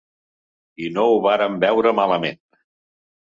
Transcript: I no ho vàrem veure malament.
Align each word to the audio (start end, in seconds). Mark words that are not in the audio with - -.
I 0.85 0.89
no 0.95 1.03
ho 1.09 1.19
vàrem 1.27 1.59
veure 1.65 1.93
malament. 1.99 2.39